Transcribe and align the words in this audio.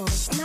Oh. 0.00 0.37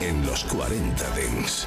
En 0.00 0.24
los 0.26 0.44
40 0.44 1.10
Dents. 1.10 1.66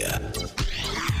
Climax 0.01 1.20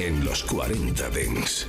En 0.00 0.24
los 0.24 0.42
40 0.42 1.08
Dents. 1.10 1.68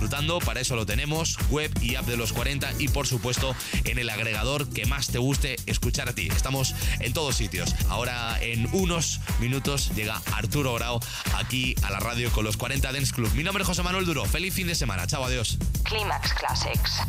Para 0.45 0.59
eso 0.59 0.75
lo 0.75 0.85
tenemos, 0.85 1.37
web 1.49 1.71
y 1.81 1.95
app 1.95 2.05
de 2.05 2.17
los 2.17 2.33
40 2.33 2.73
y 2.79 2.87
por 2.87 3.07
supuesto 3.07 3.55
en 3.85 3.99
el 3.99 4.09
agregador 4.09 4.67
que 4.67 4.85
más 4.85 5.07
te 5.07 5.19
guste 5.19 5.55
escuchar 5.67 6.09
a 6.09 6.13
ti. 6.13 6.27
Estamos 6.27 6.75
en 6.99 7.13
todos 7.13 7.35
sitios. 7.35 7.75
Ahora 7.89 8.37
en 8.41 8.67
unos 8.73 9.19
minutos 9.39 9.91
llega 9.95 10.21
Arturo 10.33 10.73
Grau 10.73 10.99
aquí 11.35 11.75
a 11.83 11.91
la 11.91 11.99
radio 11.99 12.31
con 12.31 12.43
los 12.45 12.57
40 12.57 12.91
Dance 12.91 13.13
Club. 13.13 13.31
Mi 13.35 13.43
nombre 13.43 13.61
es 13.61 13.67
José 13.67 13.83
Manuel 13.83 14.05
Duro. 14.05 14.25
Feliz 14.25 14.53
fin 14.53 14.67
de 14.67 14.75
semana. 14.75 15.07
Chao, 15.07 15.23
adiós. 15.23 15.57
Climax 15.83 16.33
Classics. 16.33 17.01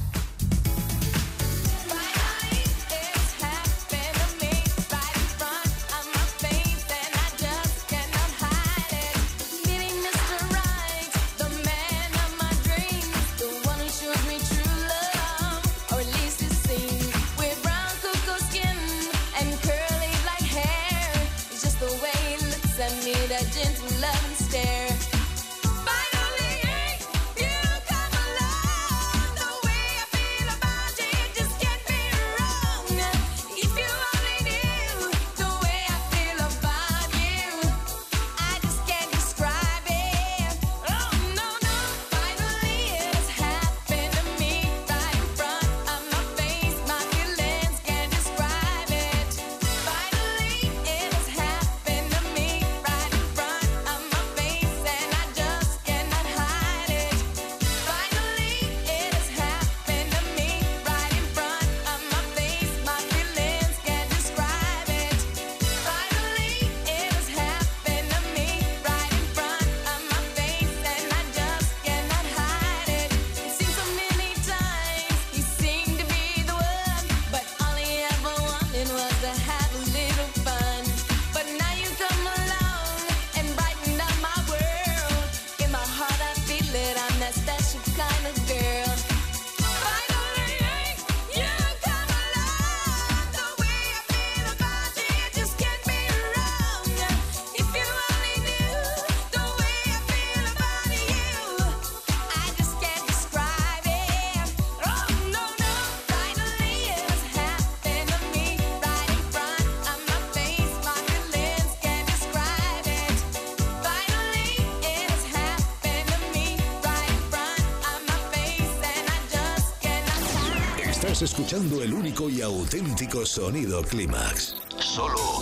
el 121.54 121.92
único 121.92 122.30
y 122.30 122.40
auténtico 122.40 123.26
sonido 123.26 123.82
Clímax. 123.82 124.56
Solo 124.78 125.40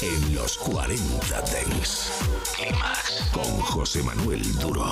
en 0.00 0.34
los 0.34 0.56
40 0.56 1.42
Dents. 1.42 2.12
Clímax 2.56 3.28
con 3.30 3.44
José 3.60 4.02
Manuel 4.02 4.42
Duro. 4.58 4.90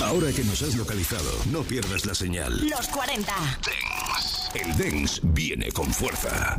Ahora 0.00 0.32
que 0.32 0.42
nos 0.42 0.62
has 0.62 0.74
localizado, 0.74 1.30
no 1.52 1.62
pierdas 1.62 2.06
la 2.06 2.14
señal. 2.14 2.68
Los 2.68 2.88
40 2.88 3.32
Dents. 3.64 4.50
El 4.54 4.76
Dents 4.76 5.20
viene 5.22 5.70
con 5.70 5.92
fuerza. 5.92 6.58